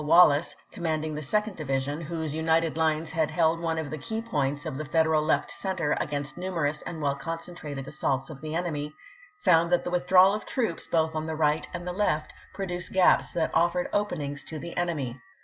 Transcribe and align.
Wallace, 0.03 0.55
commanding 0.71 1.13
the 1.13 1.21
Second 1.21 1.57
Division, 1.57 2.01
whose 2.01 2.33
united 2.33 2.75
lines 2.75 3.11
had 3.11 3.29
held 3.29 3.59
one 3.59 3.77
of 3.77 3.91
the 3.91 3.99
key 3.99 4.19
points 4.19 4.65
of 4.65 4.75
the 4.79 4.85
Federal 4.85 5.21
left 5.21 5.51
center 5.51 5.95
against 6.01 6.39
numerous 6.39 6.81
and 6.81 6.99
well 7.03 7.15
concentrated 7.15 7.87
assaults 7.87 8.31
of 8.31 8.41
the 8.41 8.55
enemy, 8.55 8.95
found 9.41 9.71
that 9.71 9.83
the 9.83 9.91
withdrawal 9.91 10.33
of 10.33 10.43
troops 10.43 10.87
both 10.87 11.13
on 11.13 11.27
the 11.27 11.35
right 11.35 11.67
and 11.71 11.85
the 11.87 11.93
left 11.93 12.33
produced 12.51 12.93
gaps 12.93 13.31
that 13.33 13.51
offered 13.53 13.89
openings 13.93 14.43
to 14.45 14.57
the 14.57 14.75
enemy. 14.75 15.21